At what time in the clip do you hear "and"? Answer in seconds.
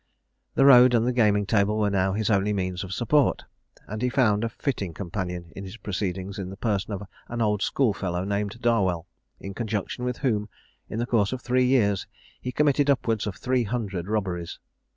0.95-1.05, 3.85-4.01